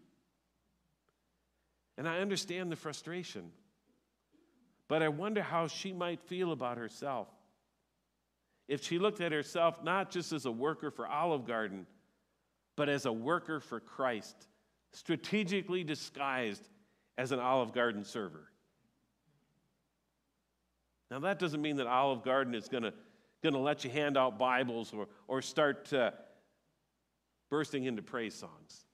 And 1.98 2.08
I 2.08 2.20
understand 2.20 2.72
the 2.72 2.76
frustration. 2.76 3.52
But 4.88 5.02
I 5.02 5.10
wonder 5.10 5.42
how 5.42 5.68
she 5.68 5.94
might 5.94 6.22
feel 6.22 6.52
about 6.52 6.78
herself 6.78 7.28
if 8.68 8.84
she 8.84 8.98
looked 8.98 9.22
at 9.22 9.32
herself 9.32 9.84
not 9.84 10.10
just 10.10 10.32
as 10.34 10.46
a 10.46 10.52
worker 10.52 10.90
for 10.90 11.08
Olive 11.08 11.46
Garden, 11.46 11.86
but 12.76 12.90
as 12.90 13.06
a 13.06 13.14
worker 13.14 13.60
for 13.60 13.80
Christ, 13.80 14.48
strategically 14.92 15.84
disguised 15.84 16.68
as 17.18 17.32
an 17.32 17.40
Olive 17.40 17.74
Garden 17.74 18.04
server. 18.04 18.50
Now, 21.12 21.20
that 21.20 21.38
doesn't 21.38 21.62
mean 21.62 21.78
that 21.78 21.88
Olive 21.88 22.24
Garden 22.24 22.56
is 22.56 22.68
going 22.68 22.84
to 22.84 23.60
let 23.60 23.84
you 23.84 23.92
hand 23.92 24.18
out 24.18 24.40
Bibles 24.40 24.92
or, 24.92 25.08
or 25.28 25.42
start 25.42 25.94
uh, 25.94 26.12
bursting 27.52 27.84
into 27.86 28.02
praise 28.02 28.34
songs. 28.34 28.86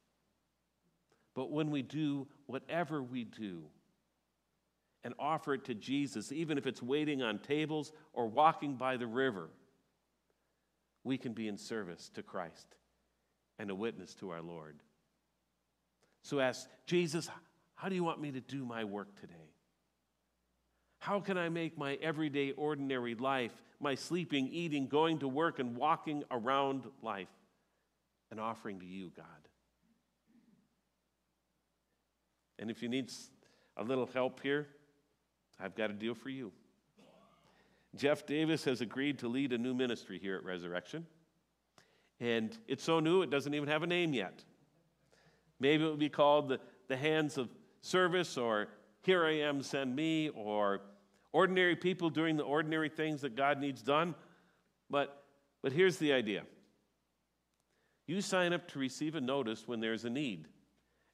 But 1.34 1.50
when 1.50 1.72
we 1.72 1.82
do 1.82 2.28
whatever 2.48 3.02
we 3.02 3.24
do 3.24 3.64
and 5.04 5.14
offer 5.18 5.54
it 5.56 5.66
to 5.66 5.74
Jesus, 5.74 6.32
even 6.32 6.58
if 6.58 6.68
it's 6.68 6.82
waiting 6.82 7.22
on 7.22 7.40
tables 7.40 7.92
or 8.14 8.28
walking 8.28 8.76
by 8.76 8.98
the 8.98 9.08
river, 9.08 9.50
we 11.04 11.18
can 11.18 11.34
be 11.34 11.48
in 11.48 11.58
service 11.58 12.10
to 12.14 12.22
Christ 12.22 12.76
and 13.58 13.70
a 13.70 13.76
witness 13.76 14.14
to 14.16 14.30
our 14.30 14.42
Lord. 14.42 14.80
So 16.22 16.40
ask 16.40 16.68
Jesus, 16.86 17.30
how 17.76 17.90
do 17.90 17.96
you 17.96 18.04
want 18.04 18.22
me 18.22 18.32
to 18.32 18.42
do 18.42 18.64
my 18.64 18.84
work 18.84 19.20
today? 19.20 19.34
How 21.00 21.20
can 21.20 21.36
I 21.36 21.50
make 21.50 21.80
my 21.80 21.96
everyday, 21.96 22.52
ordinary 22.52 23.16
life, 23.16 23.54
my 23.80 23.96
sleeping, 23.96 24.48
eating, 24.50 24.88
going 24.88 25.18
to 25.20 25.28
work, 25.28 25.58
and 25.58 25.76
walking 25.76 26.24
around 26.30 26.84
life 27.02 27.28
an 28.30 28.38
offering 28.38 28.80
to 28.82 28.86
you, 28.86 29.12
God? 29.18 29.26
And 32.60 32.70
if 32.70 32.84
you 32.84 32.90
need 32.90 33.12
a 33.78 33.84
little 33.84 34.06
help 34.06 34.42
here, 34.42 34.68
I've 35.62 35.76
got 35.76 35.90
a 35.92 35.94
deal 35.94 36.16
for 36.16 36.30
you. 36.30 36.52
Jeff 37.96 38.26
Davis 38.26 38.64
has 38.64 38.82
agreed 38.82 39.20
to 39.20 39.28
lead 39.28 39.54
a 39.54 39.58
new 39.58 39.74
ministry 39.74 40.18
here 40.18 40.36
at 40.36 40.44
Resurrection. 40.44 41.06
And 42.20 42.58
it's 42.68 42.84
so 42.84 43.00
new, 43.00 43.22
it 43.22 43.30
doesn't 43.30 43.54
even 43.54 43.68
have 43.68 43.84
a 43.84 43.88
name 43.88 44.14
yet. 44.14 44.44
Maybe 45.60 45.86
it 45.86 45.90
would 45.90 46.00
be 46.00 46.10
called 46.10 46.50
the, 46.50 46.60
the 46.88 46.98
Hands 46.98 47.38
of 47.38 47.50
Service, 47.82 48.38
or 48.38 48.70
Here 49.04 49.26
I 49.26 49.40
Am, 49.40 49.62
Send 49.62 49.96
Me, 49.96 50.30
or 50.30 50.82
Ordinary 51.34 51.76
People 51.76 52.10
Doing 52.10 52.38
the 52.38 52.44
Ordinary 52.44 52.90
Things 52.90 53.22
That 53.22 53.36
God 53.36 53.60
Needs 53.60 53.82
Done. 53.82 54.16
But, 54.90 55.24
but 55.62 55.72
here's 55.72 55.98
the 55.98 56.14
idea 56.14 56.44
you 58.08 58.22
sign 58.22 58.52
up 58.52 58.68
to 58.70 58.80
receive 58.80 59.16
a 59.16 59.22
notice 59.22 59.68
when 59.68 59.80
there's 59.80 60.06
a 60.06 60.10
need. 60.10 60.48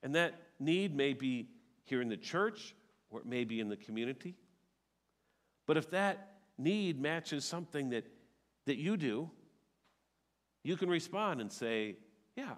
And 0.04 0.16
that 0.16 0.34
need 0.60 0.96
may 0.96 1.14
be 1.14 1.50
here 1.84 2.02
in 2.02 2.10
the 2.10 2.18
church, 2.18 2.76
or 3.10 3.20
it 3.20 3.26
may 3.26 3.44
be 3.44 3.60
in 3.60 3.70
the 3.70 3.78
community. 3.78 4.36
But 5.66 5.78
if 5.78 5.90
that 5.92 6.38
need 6.58 7.00
matches 7.00 7.46
something 7.46 7.90
that, 7.90 8.06
that 8.66 8.78
you 8.78 8.98
do, 8.98 9.30
you 10.64 10.76
can 10.78 10.90
respond 10.90 11.42
and 11.42 11.52
say, 11.52 11.96
Yeah, 12.36 12.56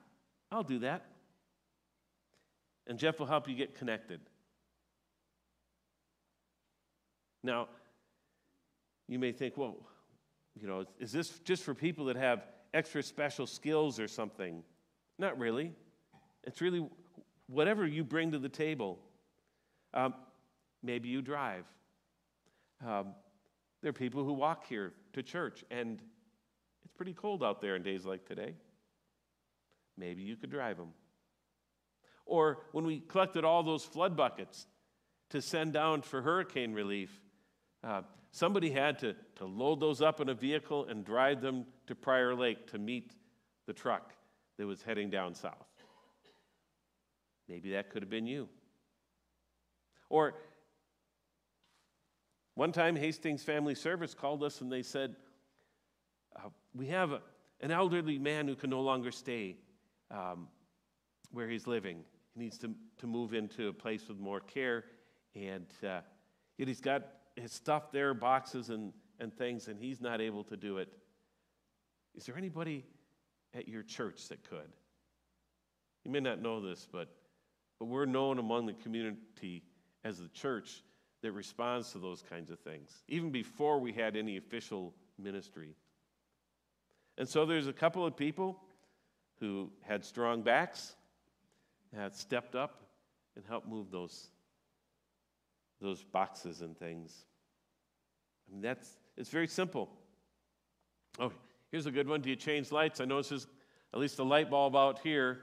I'll 0.51 0.63
do 0.63 0.79
that. 0.79 1.05
And 2.87 2.97
Jeff 2.97 3.19
will 3.19 3.27
help 3.27 3.47
you 3.47 3.55
get 3.55 3.75
connected. 3.75 4.19
Now, 7.43 7.67
you 9.07 9.19
may 9.19 9.31
think, 9.31 9.57
well, 9.57 9.77
you 10.59 10.67
know, 10.67 10.85
is 10.99 11.11
this 11.11 11.39
just 11.39 11.63
for 11.63 11.73
people 11.73 12.05
that 12.05 12.15
have 12.15 12.45
extra 12.73 13.01
special 13.01 13.47
skills 13.47 13.99
or 13.99 14.07
something? 14.07 14.63
Not 15.17 15.37
really. 15.37 15.73
It's 16.43 16.61
really 16.61 16.87
whatever 17.47 17.85
you 17.85 18.03
bring 18.03 18.31
to 18.31 18.39
the 18.39 18.49
table. 18.49 18.99
Um, 19.93 20.13
maybe 20.83 21.09
you 21.09 21.21
drive. 21.21 21.65
Um, 22.85 23.13
there 23.81 23.89
are 23.89 23.93
people 23.93 24.23
who 24.23 24.33
walk 24.33 24.67
here 24.67 24.93
to 25.13 25.23
church, 25.23 25.63
and 25.71 26.01
it's 26.83 26.93
pretty 26.95 27.13
cold 27.13 27.43
out 27.43 27.61
there 27.61 27.75
in 27.75 27.83
days 27.83 28.05
like 28.05 28.25
today. 28.25 28.55
Maybe 29.97 30.21
you 30.21 30.35
could 30.35 30.49
drive 30.49 30.77
them. 30.77 30.93
Or 32.25 32.59
when 32.71 32.85
we 32.85 32.99
collected 32.99 33.43
all 33.43 33.63
those 33.63 33.83
flood 33.83 34.15
buckets 34.15 34.67
to 35.31 35.41
send 35.41 35.73
down 35.73 36.01
for 36.01 36.21
hurricane 36.21 36.73
relief, 36.73 37.21
uh, 37.83 38.01
somebody 38.31 38.69
had 38.69 38.99
to, 38.99 39.15
to 39.37 39.45
load 39.45 39.79
those 39.79 40.01
up 40.01 40.21
in 40.21 40.29
a 40.29 40.33
vehicle 40.33 40.85
and 40.85 41.03
drive 41.03 41.41
them 41.41 41.65
to 41.87 41.95
Prior 41.95 42.35
Lake 42.35 42.67
to 42.67 42.77
meet 42.77 43.13
the 43.65 43.73
truck 43.73 44.13
that 44.57 44.67
was 44.67 44.81
heading 44.81 45.09
down 45.09 45.33
south. 45.33 45.67
Maybe 47.47 47.71
that 47.71 47.89
could 47.89 48.03
have 48.03 48.09
been 48.09 48.27
you. 48.27 48.47
Or 50.09 50.35
one 52.59 52.73
time, 52.73 52.97
Hastings 52.97 53.41
Family 53.41 53.73
Service 53.73 54.13
called 54.13 54.43
us 54.43 54.59
and 54.59 54.69
they 54.69 54.81
said, 54.81 55.15
uh, 56.35 56.49
We 56.75 56.87
have 56.87 57.13
a, 57.13 57.21
an 57.61 57.71
elderly 57.71 58.19
man 58.19 58.49
who 58.49 58.55
can 58.55 58.69
no 58.69 58.81
longer 58.81 59.11
stay 59.11 59.55
um, 60.11 60.49
where 61.31 61.47
he's 61.47 61.67
living. 61.67 62.03
He 62.33 62.41
needs 62.41 62.57
to, 62.57 62.75
to 62.97 63.07
move 63.07 63.33
into 63.33 63.69
a 63.69 63.73
place 63.73 64.09
with 64.09 64.19
more 64.19 64.41
care. 64.41 64.83
And 65.35 65.67
uh, 65.83 66.01
yet 66.57 66.67
he's 66.67 66.81
got 66.81 67.03
his 67.37 67.53
stuff 67.53 67.93
there, 67.93 68.13
boxes 68.13 68.71
and, 68.71 68.91
and 69.21 69.33
things, 69.33 69.69
and 69.69 69.79
he's 69.79 70.01
not 70.01 70.19
able 70.19 70.43
to 70.43 70.57
do 70.57 70.79
it. 70.79 70.89
Is 72.13 72.25
there 72.25 72.37
anybody 72.37 72.83
at 73.53 73.69
your 73.69 73.83
church 73.83 74.27
that 74.27 74.43
could? 74.43 74.73
You 76.03 76.11
may 76.11 76.19
not 76.19 76.41
know 76.41 76.59
this, 76.59 76.85
but, 76.91 77.07
but 77.79 77.85
we're 77.85 78.05
known 78.05 78.37
among 78.37 78.65
the 78.65 78.73
community 78.73 79.63
as 80.03 80.17
the 80.19 80.27
church 80.27 80.83
that 81.21 81.31
responds 81.31 81.91
to 81.91 81.97
those 81.97 82.23
kinds 82.29 82.49
of 82.49 82.59
things, 82.59 83.03
even 83.07 83.29
before 83.29 83.79
we 83.79 83.91
had 83.91 84.15
any 84.15 84.37
official 84.37 84.93
ministry. 85.17 85.75
And 87.17 87.27
so 87.27 87.45
there's 87.45 87.67
a 87.67 87.73
couple 87.73 88.05
of 88.05 88.15
people 88.15 88.61
who 89.39 89.69
had 89.81 90.05
strong 90.05 90.41
backs, 90.41 90.95
had 91.95 92.15
stepped 92.15 92.55
up 92.55 92.83
and 93.35 93.43
helped 93.45 93.67
move 93.67 93.91
those, 93.91 94.29
those 95.81 96.03
boxes 96.03 96.61
and 96.61 96.77
things. 96.77 97.25
I 98.47 98.53
mean, 98.53 98.61
that's, 98.61 98.89
it's 99.17 99.29
very 99.29 99.47
simple. 99.47 99.89
Oh, 101.19 101.31
here's 101.71 101.85
a 101.85 101.91
good 101.91 102.07
one. 102.07 102.21
Do 102.21 102.29
you 102.29 102.35
change 102.35 102.71
lights? 102.71 103.01
I 103.01 103.05
notice 103.05 103.29
there's 103.29 103.47
at 103.93 103.99
least 103.99 104.19
a 104.19 104.23
light 104.23 104.49
bulb 104.49 104.75
out 104.75 104.99
here. 104.99 105.39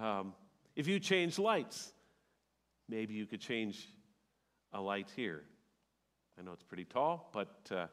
Um, 0.00 0.34
if 0.76 0.86
you 0.86 0.98
change 0.98 1.38
lights, 1.38 1.92
maybe 2.88 3.14
you 3.14 3.26
could 3.26 3.40
change 3.40 3.88
a 4.72 4.80
light 4.80 5.10
here. 5.14 5.42
I 6.38 6.42
know 6.42 6.52
it's 6.52 6.62
pretty 6.62 6.84
tall, 6.84 7.28
but 7.32 7.54
uh, 7.70 7.86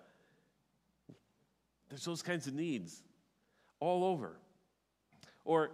there's 1.90 2.06
those 2.06 2.22
kinds 2.22 2.48
of 2.48 2.54
needs 2.54 3.04
all 3.80 4.04
over. 4.04 4.38
Or 5.44 5.72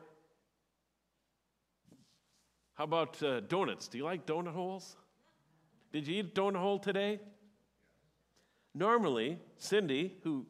how 2.75 2.85
about 2.85 3.21
uh, 3.21 3.41
donuts? 3.41 3.87
Do 3.87 3.97
you 3.97 4.03
like 4.03 4.25
donut 4.25 4.53
holes? 4.53 4.95
Did 5.91 6.07
you 6.07 6.15
eat 6.15 6.37
a 6.37 6.41
donut 6.41 6.57
hole 6.57 6.79
today? 6.79 7.19
Normally, 8.73 9.37
Cindy, 9.57 10.17
who 10.23 10.45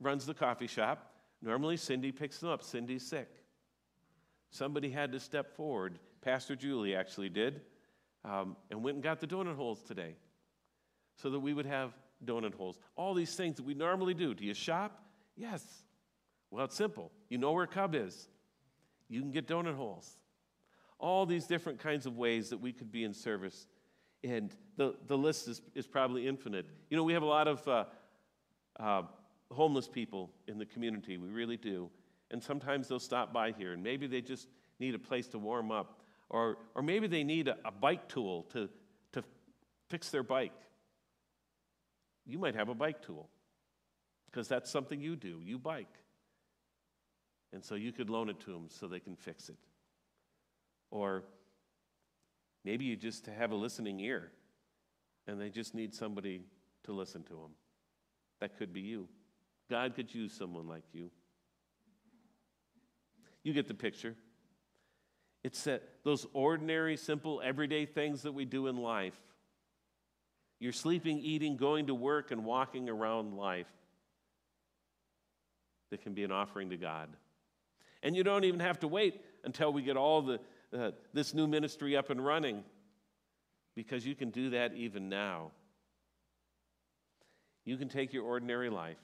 runs 0.00 0.26
the 0.26 0.34
coffee 0.34 0.68
shop, 0.68 1.12
normally 1.42 1.76
Cindy 1.76 2.12
picks 2.12 2.38
them 2.38 2.50
up. 2.50 2.62
Cindy's 2.62 3.04
sick. 3.04 3.28
Somebody 4.50 4.90
had 4.90 5.10
to 5.12 5.20
step 5.20 5.56
forward. 5.56 5.98
Pastor 6.22 6.54
Julie 6.54 6.94
actually 6.94 7.28
did 7.28 7.60
um, 8.26 8.56
and 8.70 8.82
went 8.82 8.96
and 8.96 9.02
got 9.02 9.20
the 9.20 9.26
donut 9.26 9.56
holes 9.56 9.82
today 9.82 10.16
so 11.14 11.30
that 11.30 11.40
we 11.40 11.54
would 11.54 11.66
have 11.66 11.92
donut 12.24 12.54
holes. 12.54 12.78
All 12.96 13.14
these 13.14 13.34
things 13.34 13.56
that 13.56 13.64
we 13.64 13.74
normally 13.74 14.14
do. 14.14 14.34
Do 14.34 14.44
you 14.44 14.54
shop? 14.54 15.00
Yes. 15.36 15.64
Well, 16.50 16.64
it's 16.64 16.74
simple. 16.74 17.12
You 17.28 17.38
know 17.38 17.52
where 17.52 17.66
Cub 17.66 17.94
is, 17.94 18.28
you 19.08 19.20
can 19.20 19.30
get 19.30 19.46
donut 19.46 19.76
holes. 19.76 20.16
All 20.98 21.26
these 21.26 21.46
different 21.46 21.78
kinds 21.78 22.06
of 22.06 22.16
ways 22.16 22.50
that 22.50 22.58
we 22.58 22.72
could 22.72 22.90
be 22.90 23.04
in 23.04 23.12
service. 23.12 23.66
And 24.24 24.50
the, 24.76 24.94
the 25.06 25.16
list 25.16 25.46
is, 25.46 25.60
is 25.74 25.86
probably 25.86 26.26
infinite. 26.26 26.66
You 26.90 26.96
know, 26.96 27.04
we 27.04 27.12
have 27.12 27.22
a 27.22 27.26
lot 27.26 27.48
of 27.48 27.68
uh, 27.68 27.84
uh, 28.80 29.02
homeless 29.50 29.88
people 29.88 30.30
in 30.48 30.58
the 30.58 30.66
community. 30.66 31.18
We 31.18 31.28
really 31.28 31.56
do. 31.56 31.90
And 32.30 32.42
sometimes 32.42 32.88
they'll 32.88 32.98
stop 32.98 33.32
by 33.32 33.52
here, 33.52 33.72
and 33.72 33.82
maybe 33.82 34.06
they 34.06 34.20
just 34.20 34.48
need 34.80 34.94
a 34.94 34.98
place 34.98 35.28
to 35.28 35.38
warm 35.38 35.70
up. 35.70 35.95
Or, 36.28 36.58
or 36.74 36.82
maybe 36.82 37.06
they 37.06 37.24
need 37.24 37.48
a, 37.48 37.56
a 37.64 37.70
bike 37.70 38.08
tool 38.08 38.44
to, 38.52 38.68
to 39.12 39.22
fix 39.88 40.10
their 40.10 40.22
bike. 40.22 40.52
You 42.24 42.38
might 42.38 42.54
have 42.54 42.68
a 42.68 42.74
bike 42.74 43.02
tool 43.02 43.28
because 44.26 44.48
that's 44.48 44.70
something 44.70 45.00
you 45.00 45.16
do. 45.16 45.40
You 45.44 45.58
bike. 45.58 45.86
And 47.52 47.64
so 47.64 47.74
you 47.74 47.92
could 47.92 48.10
loan 48.10 48.28
it 48.28 48.40
to 48.40 48.52
them 48.52 48.66
so 48.68 48.88
they 48.88 49.00
can 49.00 49.16
fix 49.16 49.48
it. 49.48 49.56
Or 50.90 51.24
maybe 52.64 52.84
you 52.84 52.96
just 52.96 53.26
have 53.26 53.52
a 53.52 53.54
listening 53.54 54.00
ear 54.00 54.32
and 55.26 55.40
they 55.40 55.50
just 55.50 55.74
need 55.74 55.94
somebody 55.94 56.42
to 56.84 56.92
listen 56.92 57.22
to 57.24 57.34
them. 57.34 57.52
That 58.40 58.58
could 58.58 58.72
be 58.72 58.80
you. 58.80 59.08
God 59.70 59.94
could 59.94 60.14
use 60.14 60.32
someone 60.32 60.68
like 60.68 60.84
you. 60.92 61.10
You 63.42 63.52
get 63.52 63.68
the 63.68 63.74
picture. 63.74 64.16
It's 65.46 65.62
that 65.62 65.84
those 66.02 66.26
ordinary, 66.32 66.96
simple, 66.96 67.40
everyday 67.40 67.86
things 67.86 68.22
that 68.22 68.32
we 68.32 68.44
do 68.44 68.66
in 68.66 68.76
life. 68.78 69.14
You're 70.58 70.72
sleeping, 70.72 71.20
eating, 71.20 71.56
going 71.56 71.86
to 71.86 71.94
work, 71.94 72.32
and 72.32 72.44
walking 72.44 72.88
around 72.88 73.36
life 73.36 73.68
that 75.90 76.02
can 76.02 76.14
be 76.14 76.24
an 76.24 76.32
offering 76.32 76.70
to 76.70 76.76
God. 76.76 77.10
And 78.02 78.16
you 78.16 78.24
don't 78.24 78.42
even 78.42 78.58
have 78.58 78.80
to 78.80 78.88
wait 78.88 79.20
until 79.44 79.72
we 79.72 79.82
get 79.82 79.96
all 79.96 80.20
the, 80.20 80.40
uh, 80.76 80.90
this 81.12 81.32
new 81.32 81.46
ministry 81.46 81.96
up 81.96 82.10
and 82.10 82.26
running 82.26 82.64
because 83.76 84.04
you 84.04 84.16
can 84.16 84.30
do 84.30 84.50
that 84.50 84.74
even 84.74 85.08
now. 85.08 85.52
You 87.64 87.76
can 87.76 87.88
take 87.88 88.12
your 88.12 88.24
ordinary 88.24 88.68
life 88.68 88.98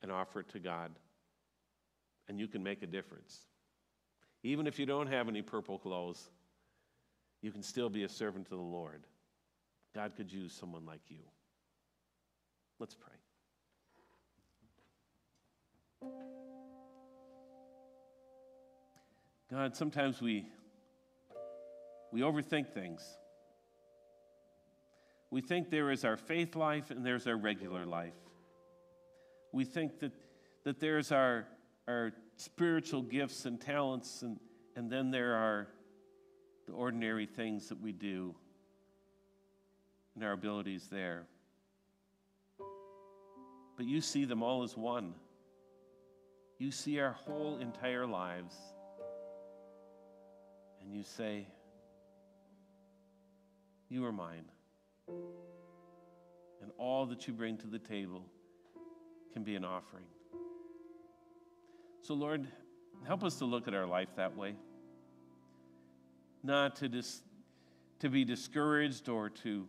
and 0.00 0.12
offer 0.12 0.38
it 0.38 0.48
to 0.50 0.60
God, 0.60 0.92
and 2.28 2.38
you 2.38 2.46
can 2.46 2.62
make 2.62 2.84
a 2.84 2.86
difference. 2.86 3.40
Even 4.42 4.66
if 4.66 4.78
you 4.78 4.86
don't 4.86 5.08
have 5.08 5.28
any 5.28 5.42
purple 5.42 5.78
clothes, 5.78 6.30
you 7.42 7.50
can 7.50 7.62
still 7.62 7.88
be 7.88 8.04
a 8.04 8.08
servant 8.08 8.46
to 8.46 8.56
the 8.56 8.60
Lord. 8.60 9.04
God 9.94 10.12
could 10.16 10.32
use 10.32 10.52
someone 10.52 10.84
like 10.84 11.00
you. 11.08 11.22
Let's 12.78 12.94
pray. 12.94 13.12
God, 19.50 19.76
sometimes 19.76 20.20
we, 20.20 20.44
we 22.12 22.20
overthink 22.20 22.68
things. 22.68 23.02
We 25.30 25.40
think 25.40 25.70
there 25.70 25.90
is 25.90 26.04
our 26.04 26.16
faith 26.16 26.56
life 26.56 26.90
and 26.90 27.04
there's 27.04 27.26
our 27.26 27.36
regular 27.36 27.86
life. 27.86 28.14
We 29.52 29.64
think 29.64 30.00
that, 30.00 30.12
that 30.64 30.80
there's 30.80 31.12
our, 31.12 31.46
our 31.88 32.12
spiritual 32.36 33.02
gifts 33.02 33.46
and 33.46 33.60
talents, 33.60 34.22
and, 34.22 34.38
and 34.74 34.90
then 34.90 35.10
there 35.10 35.34
are 35.34 35.68
the 36.66 36.72
ordinary 36.72 37.26
things 37.26 37.68
that 37.68 37.80
we 37.80 37.92
do 37.92 38.34
and 40.14 40.24
our 40.24 40.32
abilities 40.32 40.88
there. 40.90 41.26
But 43.76 43.86
you 43.86 44.00
see 44.00 44.24
them 44.24 44.42
all 44.42 44.62
as 44.62 44.76
one. 44.76 45.14
You 46.58 46.70
see 46.70 46.98
our 46.98 47.12
whole 47.12 47.58
entire 47.58 48.06
lives 48.06 48.56
and 50.82 50.94
you 50.94 51.02
say, 51.02 51.46
You 53.88 54.04
are 54.06 54.12
mine. 54.12 54.46
And 55.08 56.70
all 56.78 57.06
that 57.06 57.28
you 57.28 57.34
bring 57.34 57.58
to 57.58 57.66
the 57.66 57.78
table 57.78 58.24
can 59.32 59.44
be 59.44 59.54
an 59.54 59.64
offering. 59.64 60.06
So, 62.06 62.14
Lord, 62.14 62.46
help 63.04 63.24
us 63.24 63.34
to 63.40 63.46
look 63.46 63.66
at 63.66 63.74
our 63.74 63.84
life 63.84 64.10
that 64.14 64.36
way. 64.36 64.54
Not 66.44 66.76
to, 66.76 66.88
dis- 66.88 67.20
to 67.98 68.08
be 68.08 68.24
discouraged 68.24 69.08
or 69.08 69.28
to, 69.28 69.66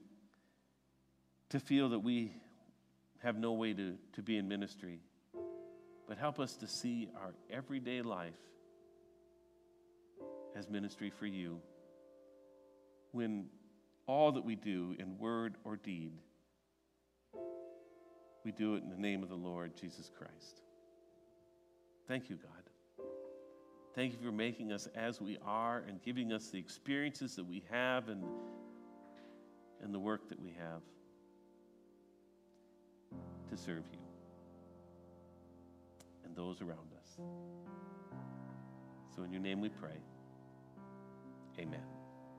to 1.49 1.59
feel 1.59 1.89
that 1.89 1.99
we 1.99 2.31
have 3.23 3.39
no 3.39 3.53
way 3.53 3.73
to, 3.73 3.95
to 4.13 4.21
be 4.21 4.37
in 4.37 4.47
ministry, 4.47 4.99
but 6.07 6.19
help 6.19 6.39
us 6.39 6.55
to 6.57 6.67
see 6.67 7.09
our 7.19 7.33
everyday 7.49 8.03
life 8.03 8.37
as 10.55 10.69
ministry 10.69 11.09
for 11.09 11.25
you 11.25 11.59
when 13.13 13.47
all 14.05 14.31
that 14.33 14.45
we 14.45 14.55
do 14.55 14.95
in 14.99 15.17
word 15.17 15.55
or 15.63 15.75
deed, 15.75 16.11
we 18.45 18.51
do 18.51 18.75
it 18.75 18.83
in 18.83 18.91
the 18.91 18.95
name 18.95 19.23
of 19.23 19.29
the 19.29 19.35
Lord 19.35 19.75
Jesus 19.75 20.11
Christ. 20.15 20.61
Thank 22.07 22.29
you, 22.29 22.37
God. 22.37 22.51
Thank 23.93 24.13
you 24.13 24.19
for 24.23 24.31
making 24.31 24.71
us 24.71 24.87
as 24.95 25.19
we 25.19 25.37
are 25.45 25.83
and 25.87 26.01
giving 26.01 26.31
us 26.31 26.49
the 26.49 26.59
experiences 26.59 27.35
that 27.35 27.45
we 27.45 27.63
have 27.69 28.09
and, 28.09 28.23
and 29.81 29.93
the 29.93 29.99
work 29.99 30.29
that 30.29 30.39
we 30.39 30.51
have 30.51 30.81
to 33.49 33.57
serve 33.57 33.83
you 33.91 33.99
and 36.23 36.35
those 36.35 36.61
around 36.61 36.93
us. 37.01 37.17
So, 39.15 39.23
in 39.23 39.31
your 39.31 39.41
name 39.41 39.61
we 39.61 39.69
pray. 39.69 39.97
Amen. 41.59 41.96